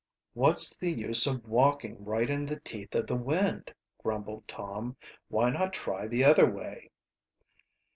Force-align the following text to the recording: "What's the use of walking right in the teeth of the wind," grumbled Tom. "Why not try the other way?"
"What's 0.33 0.75
the 0.75 0.89
use 0.91 1.27
of 1.27 1.47
walking 1.47 2.03
right 2.03 2.27
in 2.27 2.47
the 2.47 2.59
teeth 2.59 2.95
of 2.95 3.05
the 3.05 3.15
wind," 3.15 3.71
grumbled 3.99 4.47
Tom. 4.47 4.97
"Why 5.27 5.51
not 5.51 5.73
try 5.73 6.07
the 6.07 6.23
other 6.23 6.49
way?" 6.51 6.89